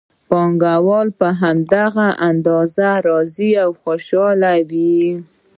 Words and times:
پانګوال 0.29 1.07
په 1.19 1.27
هماغه 1.41 2.07
اندازه 2.29 2.87
راضي 3.07 3.51
او 3.63 3.69
خوشحاله 3.81 4.53
وي 4.69 4.97